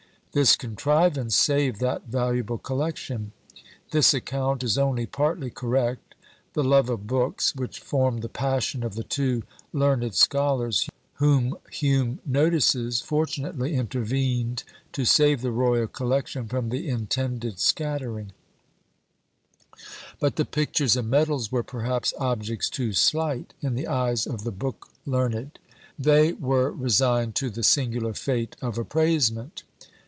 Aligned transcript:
This 0.33 0.55
contrivance 0.55 1.35
saved 1.35 1.81
that 1.81 2.07
valuable 2.07 2.57
collection." 2.57 3.33
This 3.91 4.13
account 4.13 4.63
is 4.63 4.77
only 4.77 5.05
partly 5.05 5.49
correct: 5.49 6.15
the 6.53 6.63
love 6.63 6.87
of 6.89 7.05
books, 7.05 7.53
which 7.53 7.79
formed 7.81 8.21
the 8.21 8.29
passion 8.29 8.81
of 8.85 8.95
the 8.95 9.03
two 9.03 9.43
learned 9.73 10.15
scholars 10.15 10.89
whom 11.15 11.57
Hume 11.69 12.19
notices, 12.25 13.01
fortunately 13.01 13.75
intervened 13.75 14.63
to 14.93 15.03
save 15.03 15.41
the 15.41 15.51
royal 15.51 15.87
collection 15.87 16.47
from 16.47 16.69
the 16.69 16.87
intended 16.87 17.59
scattering; 17.59 18.31
but 20.21 20.37
the 20.37 20.45
pictures 20.45 20.95
and 20.95 21.09
medals 21.09 21.51
were, 21.51 21.61
perhaps, 21.61 22.13
objects 22.17 22.69
too 22.69 22.93
slight 22.93 23.53
in 23.59 23.75
the 23.75 23.85
eyes 23.87 24.25
of 24.25 24.45
the 24.45 24.53
book 24.53 24.91
learned; 25.05 25.59
they 25.99 26.31
wore 26.31 26.71
resigned 26.71 27.35
to 27.35 27.49
the 27.49 27.63
singular 27.63 28.13
fate 28.13 28.55
of 28.61 28.77
appraisement. 28.77 29.63